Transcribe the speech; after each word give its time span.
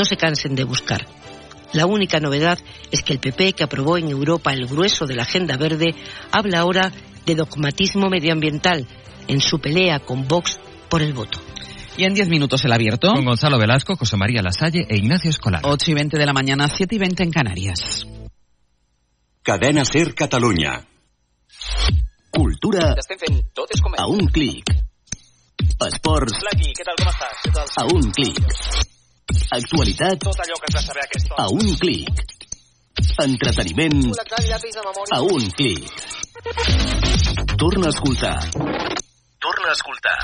no 0.00 0.06
se 0.06 0.16
cansen 0.16 0.54
de 0.54 0.64
buscar. 0.64 1.06
La 1.74 1.84
única 1.84 2.20
novedad 2.20 2.58
es 2.90 3.02
que 3.02 3.12
el 3.12 3.18
PP, 3.18 3.52
que 3.52 3.64
aprobó 3.64 3.98
en 3.98 4.08
Europa 4.08 4.50
el 4.50 4.66
grueso 4.66 5.04
de 5.04 5.14
la 5.14 5.24
agenda 5.24 5.58
verde, 5.58 5.94
habla 6.32 6.60
ahora 6.60 6.90
de 7.26 7.34
dogmatismo 7.34 8.08
medioambiental 8.08 8.86
en 9.28 9.40
su 9.42 9.60
pelea 9.60 9.98
con 10.00 10.26
Vox 10.26 10.58
por 10.88 11.02
el 11.02 11.12
voto. 11.12 11.38
Y 11.98 12.04
en 12.04 12.14
10 12.14 12.30
minutos 12.30 12.64
el 12.64 12.72
abierto. 12.72 13.12
Con 13.12 13.26
Gonzalo 13.26 13.58
Velasco, 13.58 13.94
José 13.94 14.16
María 14.16 14.40
Lasalle 14.40 14.86
e 14.88 14.96
Ignacio 14.96 15.28
Escolar. 15.28 15.60
8 15.66 15.90
y 15.90 15.94
20 15.94 16.16
de 16.16 16.24
la 16.24 16.32
mañana, 16.32 16.66
7 16.66 16.94
y 16.94 16.98
20 16.98 17.22
en 17.22 17.30
Canarias. 17.30 18.06
Cadena 19.42 19.84
Ser 19.84 20.14
Catalunya. 20.14 20.82
Cultura 22.30 22.96
a 23.98 24.06
un 24.06 24.26
clic. 24.28 24.64
Esports 25.78 26.40
a 27.76 27.84
un 27.84 28.10
clic. 28.12 28.99
Actualitat 29.50 30.18
Tot 30.24 30.40
allò 30.44 30.56
que 30.60 30.66
has 30.68 30.74
de 30.74 30.80
saber 30.86 31.02
a 31.02 31.04
aquesta 31.08 31.34
a 31.38 31.46
un 31.54 31.68
clic. 31.82 32.10
Entreteniment 33.24 34.00
a 35.12 35.20
un 35.22 35.50
clic. 35.56 35.84
Torna 37.56 37.86
a 37.86 37.90
escoltar. 37.90 38.50
Torna 39.40 39.68
a 39.68 39.72
escoltar. 39.72 40.18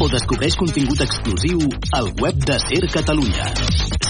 O 0.00 0.08
descobreix 0.12 0.56
contingut 0.60 1.00
exclusiu 1.00 1.58
al 1.92 2.12
web 2.20 2.34
de 2.44 2.58
Ser 2.68 2.88
Catalunya. 2.92 3.54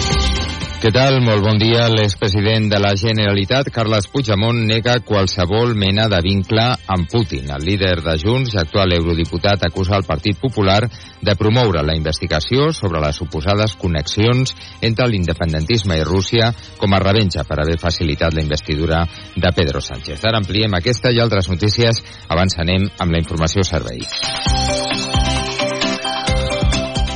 Què 0.81 0.89
tal? 0.89 1.19
Molt 1.21 1.43
bon 1.45 1.59
dia. 1.61 1.83
L'expresident 1.93 2.63
de 2.71 2.79
la 2.81 2.95
Generalitat, 2.97 3.67
Carles 3.69 4.07
Puigdemont, 4.09 4.63
nega 4.65 4.95
qualsevol 5.05 5.75
mena 5.77 6.07
de 6.09 6.17
vincle 6.25 6.63
amb 6.95 7.05
Putin. 7.11 7.51
El 7.53 7.67
líder 7.67 7.99
de 8.01 8.15
Junts, 8.17 8.55
actual 8.57 8.95
eurodiputat, 8.97 9.67
acusa 9.69 9.99
el 9.99 10.07
Partit 10.09 10.41
Popular 10.41 10.79
de 11.21 11.37
promoure 11.37 11.85
la 11.85 11.93
investigació 11.93 12.71
sobre 12.73 12.97
les 13.05 13.21
suposades 13.21 13.77
connexions 13.77 14.55
entre 14.81 15.05
l'independentisme 15.05 16.01
i 16.01 16.07
Rússia 16.07 16.49
com 16.81 16.97
a 16.97 17.03
revenja 17.05 17.45
per 17.45 17.61
haver 17.61 17.77
facilitat 17.77 18.33
la 18.33 18.41
investidura 18.41 19.05
de 19.35 19.53
Pedro 19.53 19.85
Sánchez. 19.85 20.25
Ara 20.25 20.41
ampliem 20.41 20.81
aquesta 20.81 21.13
i 21.13 21.21
altres 21.21 21.53
notícies. 21.53 22.01
Abans 22.25 22.57
anem 22.57 22.89
amb 22.97 23.13
la 23.13 23.21
informació 23.21 23.61
servei. 23.61 24.01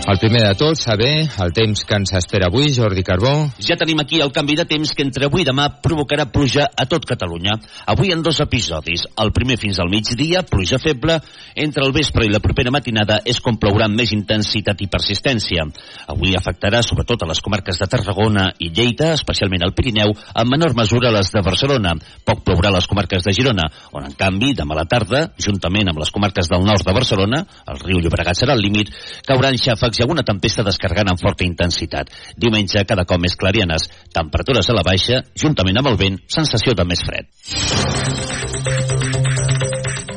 El 0.06 0.20
primer 0.20 0.44
de 0.46 0.54
tot, 0.54 0.78
saber 0.78 1.26
el 1.42 1.52
temps 1.58 1.80
que 1.82 1.96
ens 1.98 2.12
espera 2.14 2.46
avui, 2.52 2.68
Jordi 2.70 3.02
Carbó. 3.02 3.32
Ja 3.58 3.74
tenim 3.74 3.98
aquí 4.04 4.20
el 4.22 4.30
canvi 4.30 4.54
de 4.60 4.68
temps 4.70 4.92
que 4.94 5.02
entre 5.02 5.26
avui 5.26 5.42
i 5.42 5.46
demà 5.48 5.64
provocarà 5.82 6.28
pluja 6.30 6.68
a 6.70 6.86
tot 6.86 7.08
Catalunya. 7.10 7.56
Avui 7.90 8.14
en 8.14 8.22
dos 8.22 8.38
episodis. 8.44 9.08
El 9.18 9.32
primer 9.34 9.58
fins 9.58 9.80
al 9.82 9.90
migdia, 9.90 10.44
pluja 10.46 10.78
feble. 10.78 11.16
Entre 11.56 11.82
el 11.82 11.94
vespre 11.96 12.28
i 12.28 12.30
la 12.30 12.42
propera 12.44 12.70
matinada 12.70 13.18
és 13.26 13.40
com 13.42 13.58
plourà 13.58 13.88
amb 13.90 13.98
més 13.98 14.14
intensitat 14.14 14.84
i 14.86 14.90
persistència. 14.94 15.66
Avui 16.14 16.38
afectarà 16.38 16.84
sobretot 16.86 17.26
a 17.26 17.32
les 17.32 17.42
comarques 17.42 17.82
de 17.82 17.90
Tarragona 17.90 18.52
i 18.60 18.70
Lleida, 18.70 19.16
especialment 19.18 19.66
al 19.66 19.74
Pirineu, 19.74 20.14
en 20.14 20.54
menor 20.54 20.78
mesura 20.78 21.10
les 21.18 21.34
de 21.34 21.42
Barcelona. 21.42 21.96
Poc 22.22 22.46
plourà 22.46 22.70
a 22.70 22.76
les 22.78 22.86
comarques 22.86 23.26
de 23.26 23.34
Girona, 23.34 23.72
on 23.98 24.06
en 24.06 24.14
canvi, 24.14 24.54
demà 24.54 24.78
a 24.78 24.84
la 24.84 24.86
tarda, 24.86 25.26
juntament 25.42 25.90
amb 25.90 26.06
les 26.06 26.14
comarques 26.14 26.54
del 26.54 26.62
nord 26.62 26.86
de 26.86 26.94
Barcelona, 26.94 27.42
el 27.74 27.82
riu 27.82 28.06
Llobregat 28.06 28.38
serà 28.38 28.54
el 28.54 28.62
límit, 28.62 28.94
cauran 29.26 29.58
xàfecs 29.58 29.95
i 30.00 30.06
alguna 30.06 30.26
tempesta 30.28 30.66
descarregant 30.66 31.12
amb 31.14 31.22
forta 31.22 31.46
intensitat. 31.48 32.12
Diumenge, 32.38 32.86
cada 32.88 33.06
cop 33.06 33.22
més 33.22 33.38
clarianes, 33.40 33.90
temperatures 34.14 34.70
a 34.70 34.78
la 34.78 34.86
baixa, 34.88 35.22
juntament 35.36 35.78
amb 35.82 35.94
el 35.94 36.00
vent, 36.02 36.20
sensació 36.40 36.76
de 36.76 36.86
més 36.88 37.02
fred. 37.06 37.26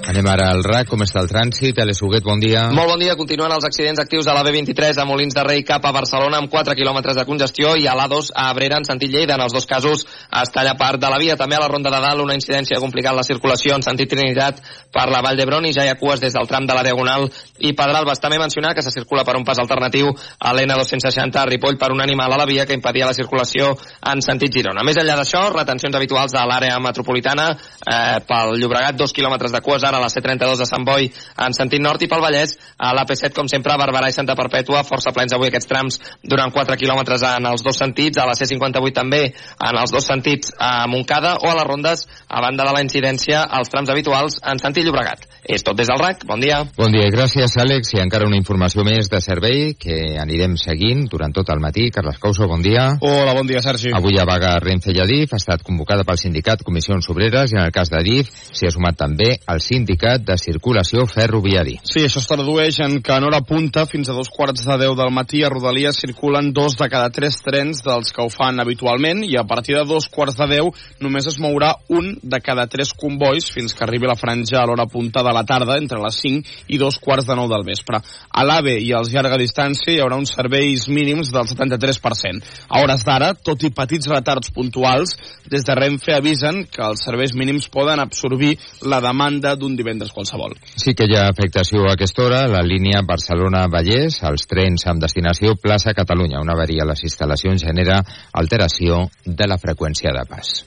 Anem 0.08 0.24
ara 0.24 0.46
al 0.54 0.62
RAC, 0.64 0.86
com 0.88 1.02
està 1.04 1.20
el 1.20 1.26
trànsit? 1.28 1.76
Alex 1.82 1.98
Huguet, 2.00 2.24
bon 2.24 2.40
dia. 2.40 2.62
Molt 2.72 2.88
bon 2.88 3.02
dia. 3.02 3.12
Continuen 3.18 3.52
els 3.52 3.64
accidents 3.68 4.00
actius 4.00 4.24
a 4.24 4.32
la 4.32 4.40
B23 4.46 4.96
a 4.96 5.04
Molins 5.04 5.34
de 5.36 5.42
Rei 5.44 5.60
cap 5.68 5.84
a 5.84 5.90
Barcelona 5.92 6.38
amb 6.40 6.48
4 6.48 6.72
quilòmetres 6.78 7.18
de 7.18 7.26
congestió 7.28 7.74
i 7.76 7.84
a 7.84 7.92
l'A2 7.92 8.30
a 8.32 8.46
Abrera 8.48 8.78
en 8.80 8.88
sentit 8.88 9.12
Lleida. 9.12 9.36
En 9.36 9.44
els 9.44 9.52
dos 9.52 9.68
casos 9.68 10.06
es 10.08 10.52
talla 10.54 10.72
part 10.80 10.96
de 11.02 11.10
la 11.12 11.18
via. 11.20 11.36
També 11.36 11.58
a 11.58 11.60
la 11.60 11.68
Ronda 11.68 11.92
de 11.92 12.00
Dalt 12.00 12.24
una 12.24 12.36
incidència 12.38 12.78
complicant 12.80 13.18
la 13.18 13.24
circulació 13.26 13.74
en 13.76 13.84
sentit 13.84 14.08
Trinitat 14.08 14.62
per 14.96 15.04
la 15.12 15.20
Vall 15.20 15.36
d'Hebron 15.36 15.68
i 15.68 15.74
ja 15.76 15.84
hi 15.84 15.92
ha 15.92 15.98
cues 16.00 16.24
des 16.24 16.32
del 16.32 16.48
tram 16.48 16.64
de 16.64 16.78
la 16.78 16.86
Diagonal 16.88 17.28
i 17.60 17.74
Pedralbes. 17.76 18.24
També 18.24 18.40
mencionar 18.40 18.72
que 18.72 18.86
se 18.86 18.94
circula 18.96 19.26
per 19.28 19.36
un 19.36 19.44
pas 19.44 19.60
alternatiu 19.60 20.08
a 20.08 20.54
l'N260 20.56 21.42
a 21.42 21.44
Ripoll 21.52 21.76
per 21.76 21.92
un 21.92 22.00
animal 22.00 22.32
a 22.32 22.40
la 22.40 22.48
via 22.48 22.64
que 22.64 22.78
impedia 22.80 23.10
la 23.12 23.18
circulació 23.18 23.74
en 24.08 24.24
sentit 24.24 24.56
Girona. 24.56 24.88
Més 24.88 25.04
enllà 25.04 25.20
d'això, 25.20 25.44
retencions 25.52 26.00
habituals 26.00 26.32
de 26.32 26.48
l'àrea 26.48 26.80
metropolitana 26.80 27.50
eh, 27.52 28.24
pel 28.24 28.56
Llobregat, 28.56 28.96
dos 28.96 29.12
quilòmetres 29.12 29.52
de 29.52 29.60
cues 29.60 29.84
ara 29.84 29.97
a 29.98 30.02
la 30.04 30.10
C32 30.12 30.62
de 30.62 30.68
Sant 30.70 30.86
Boi 30.86 31.10
en 31.44 31.56
sentit 31.56 31.82
nord 31.84 32.02
i 32.02 32.08
pel 32.10 32.22
Vallès 32.24 32.56
a 32.78 32.94
l'AP7 32.96 33.34
com 33.36 33.50
sempre 33.50 33.74
a 33.74 33.78
Barberà 33.80 34.08
i 34.08 34.16
Santa 34.16 34.36
Perpètua 34.38 34.84
força 34.88 35.12
plens 35.16 35.34
avui 35.36 35.50
aquests 35.50 35.70
trams 35.70 36.00
durant 36.22 36.54
4 36.54 36.78
quilòmetres 36.80 37.26
en 37.34 37.50
els 37.52 37.66
dos 37.66 37.78
sentits 37.82 38.18
a 38.18 38.26
la 38.28 38.36
C58 38.38 38.96
també 38.96 39.24
en 39.28 39.82
els 39.82 39.92
dos 39.94 40.08
sentits 40.08 40.54
a 40.58 40.86
Montcada 40.88 41.36
o 41.42 41.50
a 41.50 41.58
les 41.60 41.68
rondes 41.68 42.06
a 42.28 42.44
banda 42.44 42.64
de 42.64 42.78
la 42.78 42.84
incidència 42.86 43.44
als 43.44 43.74
trams 43.74 43.92
habituals 43.92 44.40
en 44.42 44.62
sentit 44.62 44.88
Llobregat 44.88 45.27
és 45.44 45.62
tot 45.62 45.76
des 45.78 45.88
del 45.88 46.00
RAC, 46.00 46.24
bon 46.26 46.40
dia 46.40 46.64
Bon 46.78 46.92
dia, 46.92 47.08
gràcies 47.10 47.56
Àlex. 47.58 47.92
I 47.96 48.00
encara 48.02 48.26
una 48.28 48.38
informació 48.38 48.84
més 48.86 49.08
de 49.10 49.20
servei 49.22 49.72
que 49.78 49.96
anirem 50.20 50.56
seguint 50.60 51.06
durant 51.10 51.32
tot 51.34 51.48
el 51.52 51.60
matí. 51.62 51.88
Carles 51.94 52.18
Couso, 52.22 52.46
bon 52.46 52.62
dia. 52.62 52.84
Hola, 53.04 53.34
bon 53.34 53.48
dia, 53.48 53.62
Sergi. 53.64 53.90
Avui 53.94 54.18
a 54.18 54.26
vaga 54.28 54.52
Renfe 54.62 54.92
i 54.94 55.00
Adif 55.02 55.34
ha 55.34 55.40
estat 55.40 55.64
convocada 55.66 56.04
pel 56.06 56.20
sindicat 56.20 56.62
Comissions 56.66 57.08
Obreres 57.12 57.52
i 57.52 57.58
en 57.58 57.64
el 57.64 57.74
cas 57.74 57.90
d'Adif 57.92 58.30
s'hi 58.30 58.68
ha 58.68 58.72
sumat 58.74 58.98
també 58.98 59.30
el 59.50 59.62
sindicat 59.64 60.24
de 60.26 60.38
circulació 60.40 61.06
ferroviari. 61.10 61.78
Sí, 61.82 62.04
això 62.06 62.22
es 62.22 62.30
tradueix 62.30 62.80
en 62.84 62.98
que 63.02 63.16
en 63.16 63.28
hora 63.28 63.42
punta, 63.46 63.86
fins 63.90 64.10
a 64.10 64.16
dos 64.16 64.30
quarts 64.30 64.66
de 64.66 64.78
deu 64.80 64.96
del 64.98 65.12
matí, 65.14 65.42
a 65.42 65.52
Rodalies 65.52 65.98
circulen 65.98 66.52
dos 66.54 66.78
de 66.78 66.88
cada 66.90 67.10
tres 67.14 67.40
trens 67.44 67.82
dels 67.86 68.14
que 68.14 68.22
ho 68.24 68.30
fan 68.32 68.60
habitualment 68.62 69.24
i 69.26 69.36
a 69.38 69.46
partir 69.48 69.78
de 69.78 69.86
dos 69.88 70.08
quarts 70.12 70.38
de 70.38 70.48
deu 70.54 70.72
només 71.02 71.28
es 71.30 71.38
mourà 71.42 71.74
un 71.88 72.14
de 72.22 72.42
cada 72.44 72.66
tres 72.70 72.94
convois 72.94 73.50
fins 73.52 73.74
que 73.74 73.84
arribi 73.86 74.08
la 74.08 74.18
franja 74.18 74.62
a 74.62 74.66
l'hora 74.68 74.88
punta 74.90 75.22
de 75.28 75.34
la 75.36 75.44
tarda, 75.46 75.76
entre 75.78 76.00
les 76.02 76.18
5 76.24 76.56
i 76.74 76.80
dos 76.80 76.98
quarts 77.02 77.28
de 77.28 77.36
nou 77.36 77.48
del 77.50 77.66
vespre. 77.66 78.00
A 78.00 78.44
l'AVE 78.46 78.78
i 78.82 78.92
als 78.96 79.12
llarga 79.12 79.38
distància 79.40 79.92
hi 79.92 80.00
haurà 80.02 80.18
uns 80.18 80.32
serveis 80.36 80.88
mínims 80.88 81.32
del 81.34 81.46
73%. 81.48 82.42
A 82.68 82.82
hores 82.82 83.04
d'ara, 83.06 83.32
tot 83.34 83.62
i 83.64 83.72
petits 83.74 84.08
retards 84.10 84.52
puntuals, 84.54 85.14
des 85.48 85.66
de 85.66 85.76
Renfe 85.76 86.16
avisen 86.16 86.64
que 86.72 86.84
els 86.84 87.04
serveis 87.04 87.34
mínims 87.36 87.68
poden 87.72 88.00
absorbir 88.00 88.56
la 88.82 89.02
demanda 89.04 89.54
d'un 89.56 89.76
divendres 89.76 90.12
qualsevol. 90.14 90.56
Sí 90.76 90.94
que 90.96 91.08
hi 91.08 91.16
ha 91.18 91.28
afectació 91.28 91.84
a 91.86 91.94
aquesta 91.96 92.24
hora 92.24 92.42
la 92.50 92.64
línia 92.64 93.04
Barcelona-Vallès, 93.06 94.22
els 94.28 94.48
trens 94.50 94.86
amb 94.88 95.02
destinació 95.04 95.56
plaça 95.60 95.96
Catalunya. 95.96 96.42
Una 96.42 96.56
avaria 96.56 96.84
a 96.86 96.90
les 96.92 97.04
instal·lacions 97.08 97.66
genera 97.68 98.02
alteració 98.32 99.06
de 99.24 99.48
la 99.50 99.60
freqüència 99.60 100.14
de 100.14 100.26
pas. 100.28 100.58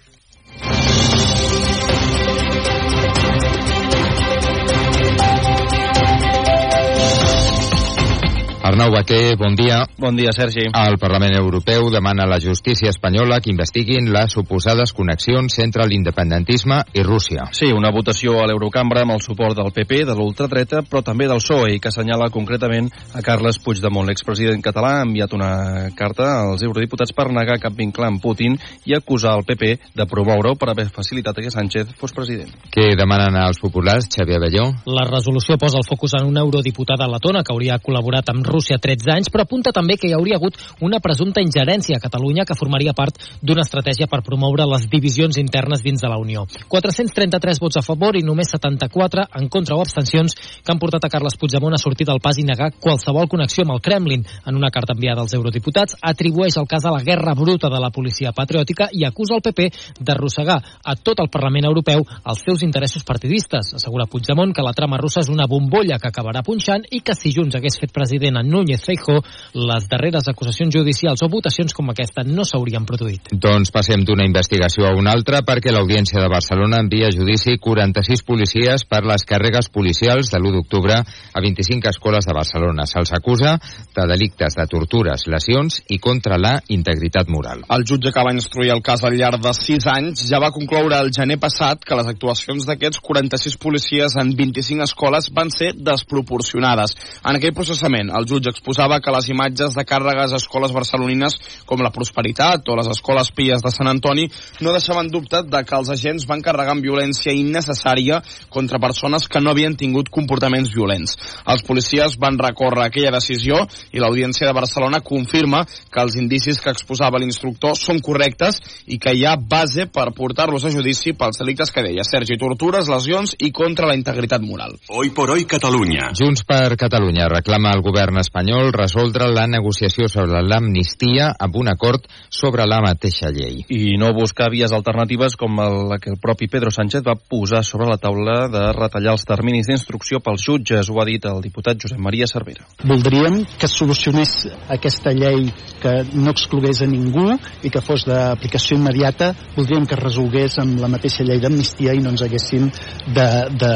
Arnau 8.72 8.88
Baquer, 8.88 9.36
bon 9.36 9.52
dia. 9.52 9.84
Bon 10.00 10.16
dia, 10.16 10.32
Sergi. 10.32 10.64
El 10.72 10.96
Parlament 10.96 11.34
Europeu 11.36 11.90
demana 11.92 12.24
a 12.24 12.30
la 12.32 12.40
justícia 12.40 12.88
espanyola 12.88 13.42
que 13.44 13.52
investiguin 13.52 14.06
les 14.14 14.32
suposades 14.32 14.94
connexions 14.96 15.58
entre 15.60 15.84
l'independentisme 15.90 16.78
i 16.96 17.04
Rússia. 17.04 17.50
Sí, 17.52 17.68
una 17.76 17.92
votació 17.92 18.38
a 18.40 18.46
l'Eurocambra 18.48 19.04
amb 19.04 19.12
el 19.18 19.20
suport 19.20 19.60
del 19.60 19.74
PP, 19.76 20.06
de 20.08 20.16
l'ultradreta, 20.16 20.86
però 20.88 21.02
també 21.04 21.28
del 21.28 21.44
PSOE, 21.44 21.74
i 21.76 21.82
que 21.84 21.92
assenyala 21.92 22.30
concretament 22.32 22.88
a 23.12 23.20
Carles 23.26 23.60
Puigdemont. 23.60 24.08
L'expresident 24.08 24.64
català 24.64 24.94
ha 25.02 25.04
enviat 25.04 25.36
una 25.36 25.52
carta 25.92 26.30
als 26.46 26.64
eurodiputats 26.64 27.12
per 27.12 27.28
negar 27.28 27.60
cap 27.60 27.76
vincle 27.76 28.08
amb 28.08 28.24
Putin 28.24 28.56
i 28.88 28.96
acusar 28.96 29.36
el 29.36 29.44
PP 29.44 29.74
de 30.00 30.08
promoure-ho 30.08 30.56
per 30.56 30.72
haver 30.72 30.88
facilitat 30.96 31.44
que 31.44 31.52
Sánchez 31.52 31.92
fos 32.00 32.16
president. 32.16 32.56
Què 32.72 32.96
demanen 32.96 33.36
als 33.36 33.60
populars, 33.60 34.08
Xavier 34.16 34.40
Belló? 34.40 34.72
La 34.88 35.04
resolució 35.12 35.60
posa 35.60 35.84
el 35.84 35.90
focus 35.92 36.16
en 36.22 36.32
una 36.32 36.48
eurodiputada 36.48 37.12
letona 37.12 37.44
que 37.44 37.52
hauria 37.52 37.82
col·laborat 37.84 38.32
amb 38.32 38.48
Rússia 38.48 38.61
Rússia 38.62 38.78
13 38.78 39.10
anys, 39.10 39.30
però 39.34 39.42
apunta 39.42 39.72
també 39.74 39.96
que 39.98 40.06
hi 40.06 40.14
hauria 40.14 40.38
hagut 40.38 40.54
una 40.86 41.00
presumpta 41.02 41.42
ingerència 41.42 41.98
a 41.98 42.02
Catalunya 42.04 42.44
que 42.46 42.54
formaria 42.54 42.94
part 42.94 43.16
d'una 43.42 43.64
estratègia 43.66 44.06
per 44.06 44.20
promoure 44.22 44.68
les 44.70 44.86
divisions 44.92 45.40
internes 45.42 45.82
dins 45.82 45.98
de 45.98 46.10
la 46.12 46.20
Unió. 46.22 46.44
433 46.70 47.58
vots 47.58 47.80
a 47.80 47.82
favor 47.82 48.20
i 48.20 48.22
només 48.22 48.52
74 48.54 49.26
en 49.40 49.48
contra 49.50 49.74
o 49.74 49.82
abstencions 49.82 50.36
que 50.62 50.70
han 50.70 50.78
portat 50.78 51.08
a 51.08 51.10
Carles 51.10 51.40
Puigdemont 51.42 51.74
a 51.74 51.80
sortir 51.82 52.06
del 52.06 52.22
pas 52.22 52.38
i 52.38 52.46
negar 52.46 52.70
qualsevol 52.78 53.26
connexió 53.32 53.66
amb 53.66 53.74
el 53.74 53.82
Kremlin. 53.82 54.28
En 54.46 54.60
una 54.60 54.70
carta 54.70 54.94
enviada 54.94 55.26
als 55.26 55.34
eurodiputats, 55.34 55.98
atribueix 55.98 56.60
el 56.62 56.70
cas 56.70 56.86
a 56.86 56.94
la 56.94 57.02
guerra 57.02 57.34
bruta 57.34 57.74
de 57.74 57.82
la 57.82 57.90
policia 57.90 58.30
patriòtica 58.30 58.92
i 58.94 59.08
acusa 59.10 59.40
el 59.40 59.42
PP 59.42 59.72
d'arrossegar 60.06 60.60
a 60.62 60.96
tot 61.02 61.26
el 61.26 61.32
Parlament 61.34 61.66
Europeu 61.72 62.06
els 62.06 62.46
seus 62.46 62.62
interessos 62.62 63.08
partidistes. 63.08 63.74
Assegura 63.80 64.06
Puigdemont 64.06 64.54
que 64.54 64.66
la 64.66 64.78
trama 64.78 65.02
russa 65.02 65.26
és 65.26 65.34
una 65.34 65.50
bombolla 65.50 65.98
que 65.98 66.14
acabarà 66.14 66.46
punxant 66.46 66.86
i 66.92 67.02
que 67.02 67.18
si 67.18 67.34
Junts 67.34 67.58
hagués 67.58 67.82
fet 67.82 67.94
president 67.96 68.38
a 68.42 68.44
Núñez 68.44 68.82
Feijó, 68.84 69.22
les 69.54 69.88
darreres 69.88 70.28
acusacions 70.28 70.74
judicials 70.74 71.22
o 71.22 71.30
votacions 71.30 71.74
com 71.78 71.92
aquesta 71.92 72.26
no 72.26 72.46
s'haurien 72.48 72.86
produït. 72.90 73.32
Doncs 73.32 73.72
passem 73.74 74.04
d'una 74.06 74.26
investigació 74.26 74.88
a 74.90 74.96
una 74.98 75.14
altra 75.14 75.44
perquè 75.46 75.74
l'Audiència 75.74 76.22
de 76.22 76.30
Barcelona 76.32 76.82
envia 76.82 77.10
a 77.10 77.16
judici 77.16 77.58
46 77.62 78.26
policies 78.28 78.86
per 78.90 79.04
les 79.06 79.26
càrregues 79.28 79.70
policials 79.74 80.32
de 80.34 80.40
l'1 80.40 80.56
d'octubre 80.58 80.98
a 80.98 81.44
25 81.44 81.92
escoles 81.92 82.28
de 82.28 82.36
Barcelona. 82.36 82.88
Se'ls 82.90 83.14
acusa 83.14 83.58
de 83.96 84.08
delictes 84.10 84.58
de 84.58 84.66
tortures, 84.72 85.28
lesions 85.28 85.82
i 85.90 86.00
contra 86.00 86.40
la 86.42 86.58
integritat 86.74 87.30
moral. 87.30 87.66
El 87.70 87.86
jutge 87.88 88.12
que 88.12 88.26
va 88.26 88.34
instruir 88.34 88.72
el 88.74 88.84
cas 88.86 89.04
al 89.06 89.18
llarg 89.18 89.42
de 89.44 89.54
6 89.54 89.88
anys 89.94 90.26
ja 90.30 90.42
va 90.42 90.54
concloure 90.56 90.98
el 90.98 91.12
gener 91.14 91.38
passat 91.42 91.86
que 91.86 91.98
les 92.00 92.10
actuacions 92.10 92.66
d'aquests 92.68 93.02
46 93.04 93.58
policies 93.62 94.18
en 94.22 94.34
25 94.38 94.88
escoles 94.88 95.30
van 95.36 95.52
ser 95.54 95.74
desproporcionades. 95.76 96.96
En 97.26 97.38
aquell 97.38 97.56
processament, 97.56 98.12
el 98.16 98.28
jutge 98.32 98.54
exposava 98.56 99.02
que 99.04 99.14
les 99.14 99.28
imatges 99.34 99.76
de 99.78 99.86
càrregues 99.88 100.32
a 100.32 100.40
escoles 100.40 100.74
barcelonines 100.76 101.38
com 101.68 101.84
la 101.84 101.92
Prosperitat 101.92 102.70
o 102.72 102.78
les 102.80 102.90
escoles 102.94 103.32
pies 103.36 103.64
de 103.64 103.72
Sant 103.74 103.90
Antoni 103.92 104.28
no 104.64 104.74
deixaven 104.76 105.12
dubte 105.12 105.44
de 105.44 105.64
que 105.68 105.78
els 105.78 105.92
agents 105.92 106.26
van 106.30 106.44
carregar 106.46 106.76
amb 106.78 106.86
violència 106.86 107.36
innecessària 107.36 108.22
contra 108.50 108.80
persones 108.80 109.28
que 109.28 109.42
no 109.44 109.52
havien 109.52 109.76
tingut 109.78 110.10
comportaments 110.14 110.72
violents. 110.74 111.18
Els 111.52 111.66
policies 111.68 112.18
van 112.22 112.40
recórrer 112.40 112.88
aquella 112.88 113.14
decisió 113.18 113.66
i 113.92 114.02
l'Audiència 114.02 114.48
de 114.48 114.56
Barcelona 114.56 115.02
confirma 115.04 115.66
que 115.66 116.02
els 116.04 116.16
indicis 116.20 116.62
que 116.62 116.72
exposava 116.72 117.20
l'instructor 117.22 117.76
són 117.78 118.00
correctes 118.04 118.62
i 118.88 119.00
que 119.02 119.14
hi 119.16 119.26
ha 119.28 119.36
base 119.36 119.88
per 119.92 120.10
portar-los 120.16 120.66
a 120.66 120.74
judici 120.74 121.16
pels 121.18 121.42
delictes 121.42 121.74
que 121.74 121.84
deia 121.86 122.06
Sergi, 122.08 122.38
tortures, 122.40 122.90
lesions 122.92 123.36
i 123.40 123.52
contra 123.52 123.90
la 123.90 123.98
integritat 123.98 124.44
moral. 124.46 124.78
Hoy 124.90 125.12
por 125.16 125.32
hoy 125.34 125.46
Catalunya. 125.46 126.12
Junts 126.18 126.46
per 126.48 126.78
Catalunya 126.80 127.28
reclama 127.32 127.74
al 127.76 127.84
govern 127.86 128.21
espanyol 128.22 128.72
resoldre 128.76 129.28
la 129.32 129.48
negociació 129.50 130.08
sobre 130.12 130.42
l'amnistia 130.46 131.32
amb 131.40 131.58
un 131.62 131.72
acord 131.72 132.06
sobre 132.30 132.66
la 132.70 132.82
mateixa 132.84 133.32
llei. 133.34 133.66
I 133.70 133.98
no 134.02 134.14
buscar 134.18 134.50
vies 134.54 134.74
alternatives 134.74 135.38
com 135.40 135.60
la 135.90 136.00
que 136.02 136.12
el 136.14 136.20
propi 136.22 136.48
Pedro 136.52 136.72
Sánchez 136.72 137.04
va 137.06 137.18
posar 137.18 137.64
sobre 137.68 137.90
la 137.90 138.00
taula 138.02 138.48
de 138.52 138.64
retallar 138.78 139.16
els 139.18 139.26
terminis 139.28 139.70
d'instrucció 139.70 140.22
pels 140.24 140.46
jutges, 140.48 140.90
ho 140.90 141.02
ha 141.02 141.08
dit 141.08 141.26
el 141.26 141.42
diputat 141.44 141.82
Josep 141.82 142.00
Maria 142.00 142.28
Cervera. 142.30 142.66
Voldríem 142.88 143.42
que 143.60 143.70
solucionés 143.70 144.48
aquesta 144.70 145.14
llei 145.16 145.50
que 145.82 145.96
no 146.14 146.34
exclogués 146.34 146.82
a 146.82 146.90
ningú 146.90 147.28
i 147.64 147.72
que 147.74 147.84
fos 147.84 148.06
d'aplicació 148.10 148.78
immediata. 148.80 149.32
Voldríem 149.56 149.88
que 149.88 149.98
es 149.98 150.04
resolgués 150.04 150.60
amb 150.62 150.80
la 150.82 150.92
mateixa 150.92 151.26
llei 151.28 151.42
d'amnistia 151.42 151.96
i 151.98 152.04
no 152.04 152.14
ens 152.14 152.26
haguéssim 152.26 152.70
de, 153.16 153.30
de 153.62 153.74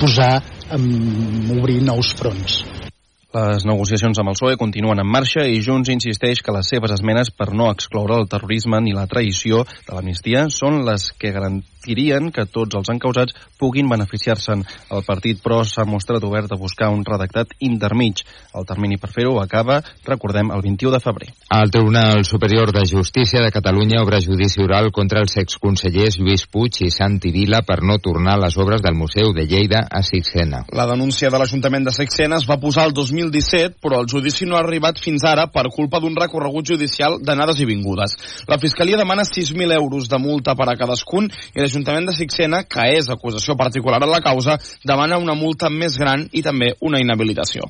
posar 0.00 0.34
a 0.72 0.78
obrir 1.58 1.82
nous 1.82 2.14
fronts. 2.16 2.81
Les 3.32 3.64
negociacions 3.64 4.18
amb 4.20 4.28
el 4.28 4.34
PSOE 4.36 4.58
continuen 4.60 5.00
en 5.00 5.08
marxa 5.08 5.46
i 5.48 5.62
Junts 5.64 5.88
insisteix 5.88 6.42
que 6.44 6.52
les 6.52 6.68
seves 6.68 6.92
esmenes 6.92 7.30
per 7.32 7.46
no 7.56 7.70
excloure 7.72 8.18
el 8.20 8.28
terrorisme 8.28 8.82
ni 8.84 8.92
la 8.92 9.06
traïció 9.08 9.62
de 9.86 9.94
l'amnistia 9.94 10.50
són 10.52 10.82
les 10.84 11.06
que 11.16 11.32
garantirien 11.82 12.30
que 12.30 12.46
tots 12.46 12.76
els 12.76 12.88
encausats 12.90 13.34
puguin 13.58 13.88
beneficiar-se'n. 13.88 14.62
El 14.90 15.02
partit, 15.04 15.40
però, 15.42 15.62
s'ha 15.64 15.84
mostrat 15.84 16.22
obert 16.24 16.52
a 16.52 16.58
buscar 16.58 16.90
un 16.90 17.04
redactat 17.04 17.54
intermig. 17.60 18.22
El 18.54 18.66
termini 18.66 18.98
per 18.98 19.10
fer-ho 19.10 19.40
acaba, 19.40 19.82
recordem, 20.06 20.50
el 20.52 20.62
21 20.62 20.92
de 20.92 21.00
febrer. 21.00 21.28
El 21.50 21.70
Tribunal 21.70 22.24
Superior 22.24 22.72
de 22.72 22.84
Justícia 22.86 23.42
de 23.42 23.50
Catalunya 23.50 24.02
obre 24.02 24.20
judici 24.20 24.62
oral 24.62 24.90
contra 24.92 25.20
els 25.20 25.36
exconsellers 25.36 26.18
Lluís 26.18 26.46
Puig 26.46 26.82
i 26.82 26.90
Santi 26.90 27.32
Vila 27.32 27.62
per 27.62 27.82
no 27.82 27.98
tornar 27.98 28.36
a 28.36 28.44
les 28.46 28.56
obres 28.58 28.82
del 28.82 28.94
Museu 28.94 29.32
de 29.32 29.46
Lleida 29.46 29.86
a 29.90 30.02
Sixena. 30.02 30.64
La 30.72 30.86
denúncia 30.86 31.30
de 31.30 31.38
l'Ajuntament 31.38 31.86
de 31.86 31.94
Sixena 31.94 32.38
es 32.38 32.48
va 32.48 32.60
posar 32.60 32.86
el 32.86 32.94
2017, 32.94 33.78
però 33.82 34.00
el 34.00 34.08
judici 34.10 34.46
no 34.46 34.56
ha 34.56 34.62
arribat 34.62 35.00
fins 35.00 35.24
ara 35.24 35.48
per 35.52 35.68
culpa 35.74 36.00
d'un 36.00 36.16
recorregut 36.16 36.66
judicial 36.74 37.18
d'anades 37.22 37.60
i 37.60 37.68
vingudes. 37.68 38.16
La 38.48 38.58
Fiscalia 38.58 39.00
demana 39.00 39.24
6.000 39.26 39.74
euros 39.76 40.08
de 40.08 40.18
multa 40.18 40.54
per 40.58 40.68
a 40.70 40.76
cadascun 40.78 41.30
i 41.54 41.62
l'Ajuntament 41.72 42.04
de 42.10 42.12
Sixena, 42.12 42.64
que 42.68 42.84
és 42.98 43.08
acusació 43.08 43.56
particular 43.56 44.02
en 44.04 44.12
la 44.12 44.20
causa, 44.20 44.58
demana 44.84 45.16
una 45.16 45.34
multa 45.34 45.70
més 45.72 45.96
gran 45.96 46.28
i 46.32 46.44
també 46.44 46.74
una 46.84 47.00
inhabilitació. 47.00 47.64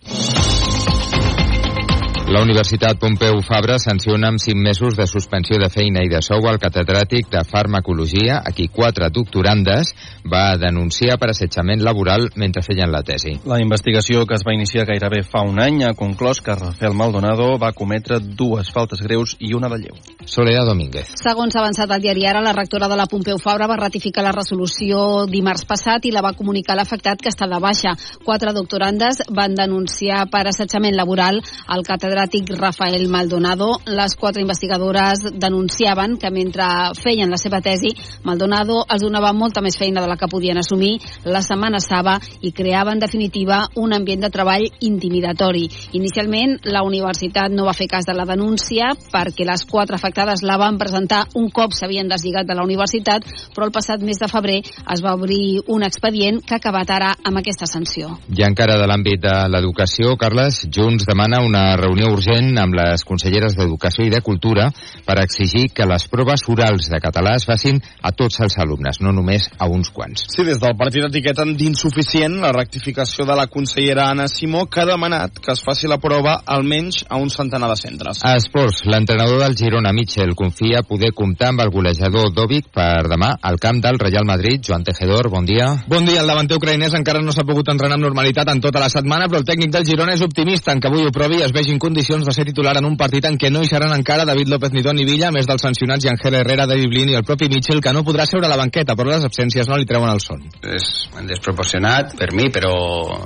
La 2.32 2.40
Universitat 2.40 2.96
Pompeu 2.96 3.42
Fabra 3.44 3.74
sanciona 3.76 4.30
amb 4.32 4.40
5 4.40 4.56
mesos 4.56 4.94
de 4.96 5.04
suspensió 5.04 5.58
de 5.60 5.66
feina 5.68 6.00
i 6.00 6.08
de 6.08 6.22
sou 6.24 6.46
al 6.48 6.56
catedràtic 6.56 7.26
de 7.28 7.42
farmacologia, 7.44 8.38
a 8.40 8.54
qui 8.56 8.70
quatre 8.72 9.10
doctorandes 9.12 9.90
va 10.32 10.56
denunciar 10.56 11.18
per 11.20 11.28
assetjament 11.28 11.82
laboral 11.84 12.30
mentre 12.40 12.62
feien 12.64 12.88
la 12.88 13.02
tesi. 13.04 13.34
La 13.44 13.58
investigació 13.60 14.24
que 14.24 14.38
es 14.38 14.46
va 14.48 14.54
iniciar 14.56 14.86
gairebé 14.88 15.20
fa 15.28 15.42
un 15.44 15.60
any 15.60 15.82
ha 15.84 15.90
conclòs 15.92 16.40
que 16.40 16.56
Rafael 16.56 16.96
Maldonado 16.96 17.50
va 17.60 17.74
cometre 17.76 18.16
dues 18.22 18.72
faltes 18.72 19.04
greus 19.04 19.36
i 19.38 19.52
una 19.52 19.68
de 19.68 19.82
lleu. 19.82 20.00
Soledad 20.24 20.70
Domínguez. 20.72 21.12
Segons 21.20 21.52
ha 21.52 21.60
avançat 21.60 21.92
el 21.92 22.00
diari 22.00 22.24
Ara, 22.24 22.40
la 22.40 22.56
rectora 22.56 22.88
de 22.88 22.96
la 22.96 23.08
Pompeu 23.12 23.36
Fabra 23.44 23.68
va 23.68 23.76
ratificar 23.76 24.24
la 24.24 24.32
resolució 24.32 25.26
dimarts 25.28 25.66
passat 25.68 26.08
i 26.08 26.14
la 26.16 26.24
va 26.24 26.32
comunicar 26.32 26.78
a 26.78 26.80
l'afectat 26.80 27.20
que 27.20 27.28
està 27.28 27.50
de 27.50 27.60
baixa. 27.60 27.92
Quatre 28.24 28.56
doctorandes 28.56 29.20
van 29.28 29.52
denunciar 29.52 30.24
per 30.32 30.46
assetjament 30.48 30.96
laboral 30.96 31.42
al 31.68 31.84
catedràtic 31.84 32.21
Rafael 32.56 33.08
Maldonado. 33.08 33.80
Les 33.86 34.14
quatre 34.16 34.40
investigadores 34.42 35.18
denunciaven 35.34 36.16
que 36.18 36.30
mentre 36.30 36.64
feien 36.94 37.30
la 37.30 37.36
seva 37.36 37.60
tesi, 37.60 37.90
Maldonado 38.22 38.84
els 38.88 39.02
donava 39.02 39.32
molta 39.32 39.60
més 39.60 39.76
feina 39.76 40.00
de 40.00 40.08
la 40.08 40.16
que 40.16 40.28
podien 40.30 40.58
assumir, 40.58 41.00
les 41.24 41.50
amenaçava 41.50 42.18
i 42.40 42.52
creava 42.52 42.92
en 42.92 43.00
definitiva 43.02 43.66
un 43.76 43.92
ambient 43.92 44.22
de 44.22 44.30
treball 44.30 44.68
intimidatori. 44.80 45.68
Inicialment, 45.98 46.60
la 46.64 46.84
universitat 46.86 47.50
no 47.50 47.66
va 47.66 47.74
fer 47.74 47.88
cas 47.90 48.06
de 48.06 48.14
la 48.14 48.26
denúncia 48.28 48.92
perquè 49.12 49.46
les 49.48 49.66
quatre 49.66 49.96
afectades 49.96 50.44
la 50.46 50.56
van 50.60 50.78
presentar 50.78 51.24
un 51.34 51.50
cop 51.50 51.74
s'havien 51.74 52.08
deslligat 52.08 52.46
de 52.46 52.54
la 52.54 52.62
universitat, 52.62 53.26
però 53.54 53.66
el 53.66 53.74
passat 53.74 54.02
mes 54.02 54.20
de 54.20 54.30
febrer 54.30 54.60
es 54.62 55.02
va 55.02 55.16
obrir 55.18 55.62
un 55.66 55.82
expedient 55.82 56.40
que 56.46 56.54
ha 56.54 56.62
acabat 56.62 56.90
ara 56.90 57.12
amb 57.24 57.42
aquesta 57.42 57.66
sanció. 57.66 58.16
I 58.30 58.46
encara 58.46 58.78
de 58.78 58.86
l'àmbit 58.86 59.22
de 59.26 59.36
l'educació, 59.50 60.16
Carles, 60.16 60.62
Junts 60.70 61.06
demana 61.08 61.42
una 61.42 61.76
reunió 61.76 62.11
urgent 62.12 62.52
amb 62.60 62.76
les 62.76 63.04
conselleres 63.08 63.56
d'Educació 63.56 64.06
i 64.06 64.12
de 64.12 64.20
Cultura 64.24 64.68
per 65.06 65.18
exigir 65.22 65.68
que 65.74 65.86
les 65.88 66.06
proves 66.12 66.44
orals 66.52 66.88
de 66.92 67.00
català 67.02 67.34
es 67.38 67.46
facin 67.48 67.80
a 68.02 68.12
tots 68.12 68.40
els 68.44 68.58
alumnes, 68.62 69.00
no 69.00 69.12
només 69.14 69.48
a 69.58 69.68
uns 69.70 69.90
quants. 69.94 70.26
Sí, 70.32 70.44
des 70.46 70.60
del 70.62 70.76
partit 70.78 71.06
etiqueten 71.08 71.54
d'insuficient 71.58 72.38
la 72.42 72.52
rectificació 72.54 73.26
de 73.28 73.36
la 73.38 73.48
consellera 73.50 74.08
Anna 74.10 74.28
Simó, 74.28 74.66
que 74.66 74.82
ha 74.82 74.88
demanat 74.88 75.40
que 75.42 75.54
es 75.54 75.62
faci 75.64 75.90
la 75.90 76.00
prova 76.02 76.38
almenys 76.46 77.02
a 77.08 77.18
un 77.20 77.30
centenar 77.32 77.70
de 77.72 77.78
centres. 77.80 78.22
A 78.22 78.36
Esports, 78.38 78.84
l'entrenador 78.86 79.40
del 79.42 79.56
Girona, 79.58 79.94
Mitchell, 79.96 80.36
confia 80.38 80.84
poder 80.86 81.12
comptar 81.16 81.52
amb 81.52 81.64
el 81.64 81.72
golejador 81.74 82.32
Dovic 82.34 82.68
per 82.74 83.08
demà 83.10 83.32
al 83.40 83.58
camp 83.62 83.82
del 83.82 83.98
Real 84.02 84.28
Madrid. 84.28 84.62
Joan 84.68 84.84
Tejedor, 84.84 85.30
bon 85.32 85.48
dia. 85.48 85.70
Bon 85.88 86.04
dia, 86.06 86.20
el 86.22 86.30
davanter 86.30 86.58
ucraïnès 86.60 86.94
encara 86.98 87.22
no 87.24 87.34
s'ha 87.34 87.46
pogut 87.48 87.72
entrenar 87.72 87.98
amb 87.98 88.06
normalitat 88.06 88.48
en 88.52 88.60
tota 88.62 88.82
la 88.82 88.90
setmana, 88.92 89.28
però 89.30 89.42
el 89.42 89.48
tècnic 89.48 89.72
del 89.74 89.86
Girona 89.88 90.14
és 90.16 90.24
optimista 90.24 90.74
en 90.74 90.80
que 90.82 90.90
avui 90.90 91.06
ho 91.06 91.14
provi 91.14 91.40
i 91.40 91.46
es 91.46 91.54
vegi 91.54 91.72
en 91.74 91.80
condicions 91.82 92.01
de 92.08 92.32
ser 92.34 92.44
titular 92.44 92.76
en 92.78 92.86
un 92.88 92.96
partit 92.96 93.24
en 93.28 93.36
què 93.38 93.50
no 93.50 93.62
hi 93.62 93.68
seran 93.70 93.92
encara 93.94 94.24
David 94.26 94.48
López 94.50 94.72
Nidón 94.74 94.98
i 94.98 95.04
Villa, 95.06 95.30
més 95.30 95.46
dels 95.46 95.62
sancionats 95.62 96.06
Angel 96.10 96.34
Herrera, 96.34 96.66
David 96.66 96.90
Blin 96.90 97.12
i 97.12 97.16
el 97.18 97.24
propi 97.24 97.48
Mitchell, 97.52 97.80
que 97.80 97.92
no 97.92 98.02
podrà 98.02 98.26
seure 98.26 98.48
a 98.48 98.50
la 98.50 98.58
banqueta, 98.58 98.96
però 98.98 99.12
les 99.12 99.24
absències 99.24 99.68
no 99.70 99.78
li 99.78 99.86
treuen 99.86 100.10
el 100.10 100.20
son. 100.20 100.42
És 100.62 100.88
desproporcionat 101.28 102.16
per 102.18 102.32
mi, 102.34 102.48
però, 102.50 102.72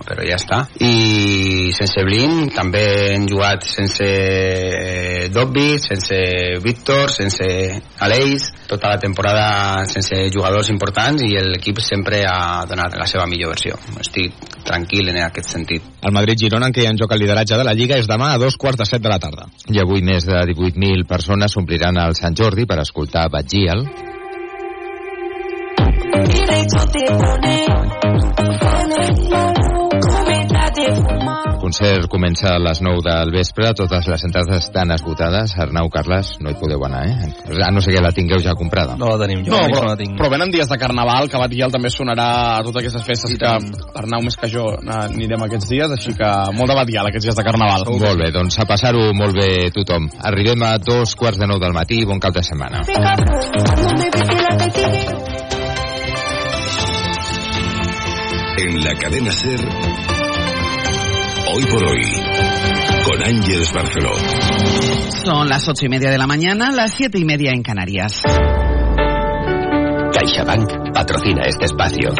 però 0.04 0.26
ja 0.26 0.36
està. 0.36 0.62
I 0.80 1.45
sense 1.74 2.02
Blin 2.06 2.50
també 2.54 2.82
hem 3.14 3.26
jugat 3.30 3.64
sense 3.66 4.06
Dobby, 5.32 5.78
sense 5.82 6.18
Víctor, 6.62 7.10
sense 7.10 7.46
Aleix, 8.04 8.50
tota 8.68 8.92
la 8.92 9.00
temporada 9.02 9.84
sense 9.90 10.18
jugadors 10.34 10.70
importants 10.74 11.22
i 11.26 11.32
l'equip 11.34 11.80
sempre 11.82 12.22
ha 12.28 12.64
donat 12.68 12.96
la 12.98 13.06
seva 13.10 13.26
millor 13.30 13.54
versió. 13.54 13.78
Estic 14.02 14.34
tranquil 14.66 15.10
en 15.12 15.22
aquest 15.24 15.54
sentit. 15.54 15.86
El 16.02 16.14
Madrid-Girona, 16.16 16.70
en 16.70 16.76
què 16.76 16.84
hi 16.84 16.90
ha 16.90 16.94
en 16.94 17.00
joc 17.00 17.14
el 17.14 17.22
lideratge 17.24 17.58
de 17.58 17.66
la 17.66 17.74
Lliga, 17.78 17.98
és 17.98 18.10
demà 18.10 18.32
a 18.34 18.42
dos 18.42 18.58
quarts 18.60 18.82
de 18.82 18.88
set 18.88 19.02
de 19.02 19.12
la 19.12 19.20
tarda. 19.22 19.48
I 19.70 19.80
avui 19.82 20.02
més 20.02 20.26
de 20.26 20.42
18.000 20.52 21.06
persones 21.08 21.54
s'ompliran 21.54 21.98
al 22.02 22.18
Sant 22.18 22.36
Jordi 22.36 22.66
per 22.66 22.82
escoltar 22.82 23.28
Batgiel. 23.32 23.86
Concert 31.66 32.06
comença 32.12 32.52
a 32.54 32.58
les 32.62 32.78
9 32.84 33.02
del 33.02 33.32
vespre, 33.34 33.72
totes 33.74 34.06
les 34.06 34.22
entrades 34.28 34.68
estan 34.68 34.92
esgotades. 34.94 35.56
Arnau, 35.58 35.88
Carles, 35.90 36.36
no 36.42 36.52
hi 36.52 36.58
podeu 36.60 36.84
anar, 36.86 37.02
eh? 37.10 37.32
A 37.66 37.70
no 37.74 37.82
sé 37.82 37.90
que 37.94 38.02
la 38.04 38.12
tingueu 38.14 38.38
ja 38.44 38.54
comprada. 38.58 38.94
No 39.00 39.10
la 39.12 39.18
tenim, 39.24 39.42
jo 39.46 39.50
No, 39.56 39.58
no, 39.64 39.72
però, 39.72 39.82
no 39.82 39.90
la 39.90 39.98
tinc. 39.98 40.14
però 40.18 40.30
venen 40.30 40.52
dies 40.54 40.68
de 40.70 40.78
carnaval, 40.78 41.28
que 41.32 41.40
Batial 41.42 41.72
també 41.74 41.90
sonarà 41.90 42.28
a 42.58 42.62
totes 42.66 42.82
aquestes 42.84 43.06
festes 43.06 43.34
que 43.40 43.50
Arnau 43.98 44.22
més 44.22 44.36
que 44.38 44.50
jo 44.52 44.68
anirem 44.76 45.42
aquests 45.48 45.68
dies, 45.72 45.90
així 45.98 46.14
que 46.14 46.30
molt 46.54 46.70
de 46.70 46.78
Batial 46.78 47.10
aquests 47.10 47.30
dies 47.30 47.38
de 47.40 47.46
carnaval. 47.46 47.86
Molt 47.90 48.22
bé, 48.22 48.30
doncs 48.34 48.60
a 48.62 48.68
passar-ho 48.68 49.10
molt 49.16 49.34
bé 49.34 49.50
tothom. 49.74 50.06
Arribem 50.22 50.62
a 50.62 50.76
dos 50.78 51.16
quarts 51.18 51.40
de 51.42 51.50
nou 51.50 51.58
del 51.62 51.74
matí, 51.74 52.04
bon 52.06 52.20
cap 52.22 52.34
de 52.36 52.44
setmana. 52.46 52.84
En 58.58 58.84
la 58.84 58.94
cadena 58.94 59.32
Ser, 59.32 59.60
hoy 61.48 61.64
por 61.66 61.84
hoy, 61.84 62.02
con 63.04 63.22
Ángeles 63.22 63.72
Barceló. 63.72 64.10
Son 65.24 65.48
las 65.48 65.68
ocho 65.68 65.86
y 65.86 65.88
media 65.88 66.10
de 66.10 66.18
la 66.18 66.26
mañana, 66.26 66.70
las 66.72 66.94
siete 66.94 67.18
y 67.18 67.24
media 67.24 67.52
en 67.52 67.62
Canarias. 67.62 68.22
CaixaBank 70.12 70.92
patrocina 70.92 71.42
este 71.46 71.66
espacio. 71.66 72.14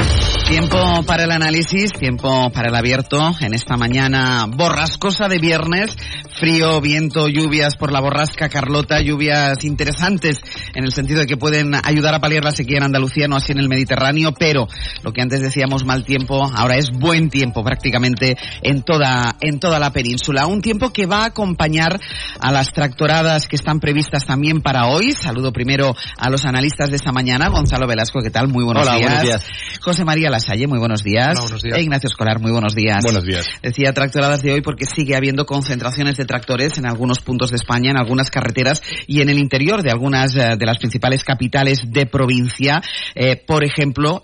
Tiempo 0.49 1.03
para 1.03 1.25
el 1.25 1.33
análisis, 1.33 1.91
tiempo 1.93 2.51
para 2.53 2.69
el 2.69 2.77
abierto 2.77 3.35
en 3.41 3.53
esta 3.53 3.77
mañana 3.77 4.47
borrascosa 4.47 5.27
de 5.29 5.39
viernes. 5.39 5.97
Frío, 6.39 6.81
viento, 6.81 7.29
lluvias 7.29 7.77
por 7.77 7.91
la 7.91 8.01
borrasca, 8.01 8.49
Carlota, 8.49 9.01
lluvias 9.01 9.65
interesantes 9.65 10.39
en 10.75 10.85
el 10.85 10.93
sentido 10.93 11.21
de 11.21 11.27
que 11.27 11.37
pueden 11.37 11.75
ayudar 11.75 12.15
a 12.15 12.21
paliar 12.21 12.45
la 12.45 12.53
sequía 12.53 12.77
en 12.77 12.85
Andalucía, 12.85 13.27
no 13.27 13.37
así 13.37 13.53
en 13.53 13.59
el 13.59 13.69
Mediterráneo, 13.69 14.33
pero 14.39 14.69
lo 15.03 15.13
que 15.13 15.23
antes 15.23 15.41
decíamos 15.41 15.85
mal 15.85 16.05
tiempo, 16.05 16.49
ahora 16.55 16.77
es 16.77 16.91
buen 16.91 17.29
tiempo 17.29 17.65
prácticamente 17.65 18.37
en 18.63 18.83
toda, 18.83 19.35
en 19.41 19.59
toda 19.59 19.81
la 19.81 19.91
península. 19.91 20.47
Un 20.47 20.61
tiempo 20.61 20.91
que 20.91 21.07
va 21.07 21.23
a 21.23 21.27
acompañar 21.27 21.99
a 22.39 22.53
las 22.53 22.73
tractoradas 22.73 23.49
que 23.49 23.57
están 23.57 23.81
previstas 23.81 24.27
también 24.27 24.61
para 24.61 24.87
hoy. 24.87 25.13
Saludo 25.13 25.53
primero 25.53 25.97
a 26.19 26.31
los 26.31 26.45
analistas 26.45 26.91
de 26.91 26.97
esta 26.97 27.11
mañana. 27.13 27.49
Gonzalo 27.49 27.89
Velasco, 27.89 28.21
¿qué 28.23 28.31
tal? 28.31 28.49
Muy 28.49 28.63
buenos 28.63 28.87
Hola, 28.87 28.97
días. 28.97 29.09
buenos 29.09 29.25
días. 29.25 29.47
José 29.81 30.05
María 30.05 30.31
Lasalle, 30.37 30.67
muy 30.67 30.79
buenos 30.79 31.03
días. 31.03 31.31
Hola, 31.31 31.41
buenos 31.41 31.63
días. 31.63 31.79
E 31.79 31.83
Ignacio 31.83 32.09
Escolar, 32.09 32.41
muy 32.41 32.53
buenos 32.53 32.75
días. 32.75 33.03
Buenos 33.03 33.25
días. 33.25 33.47
Decía 33.63 33.95
tractoradas 33.95 34.43
de 34.43 34.53
hoy 34.53 34.61
porque 34.61 34.85
sigue 34.85 35.17
habiendo 35.17 35.47
concentraciones 35.47 36.19
de 36.19 36.27
tractores 36.27 36.77
en 36.77 36.85
algunos 36.85 37.21
puntos 37.21 37.49
de 37.49 37.57
España, 37.57 37.93
en 37.93 37.97
algunas 37.97 38.31
carreteras 38.31 38.83
y 39.07 39.23
en 39.23 39.31
el 39.31 39.39
interior 39.39 39.83
de 39.83 39.91
algunas 39.91 40.37
eh, 40.37 40.57
de 40.59 40.67
las 40.67 40.77
principales 40.77 41.25
capitales 41.25 41.91
de 41.91 42.05
provincia. 42.05 42.83
Eh, 43.15 43.37
por 43.37 43.65
ejemplo, 43.65 44.15